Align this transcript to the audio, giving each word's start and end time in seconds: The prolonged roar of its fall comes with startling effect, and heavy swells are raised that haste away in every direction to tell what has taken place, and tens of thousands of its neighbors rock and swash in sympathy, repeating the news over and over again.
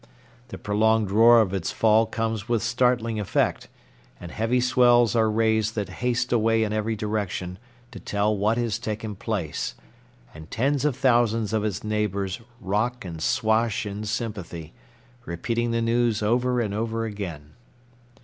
The 0.47 0.57
prolonged 0.57 1.11
roar 1.11 1.41
of 1.41 1.53
its 1.53 1.71
fall 1.71 2.07
comes 2.07 2.49
with 2.49 2.63
startling 2.63 3.19
effect, 3.19 3.67
and 4.19 4.31
heavy 4.31 4.59
swells 4.59 5.15
are 5.15 5.29
raised 5.29 5.75
that 5.75 5.89
haste 6.01 6.33
away 6.33 6.63
in 6.63 6.73
every 6.73 6.95
direction 6.95 7.59
to 7.91 7.99
tell 7.99 8.35
what 8.35 8.57
has 8.57 8.79
taken 8.79 9.15
place, 9.15 9.75
and 10.33 10.49
tens 10.49 10.85
of 10.85 10.95
thousands 10.95 11.53
of 11.53 11.63
its 11.63 11.83
neighbors 11.83 12.41
rock 12.59 13.05
and 13.05 13.21
swash 13.21 13.85
in 13.85 14.03
sympathy, 14.05 14.73
repeating 15.25 15.69
the 15.69 15.83
news 15.83 16.23
over 16.23 16.59
and 16.59 16.73
over 16.73 17.05
again. 17.05 17.51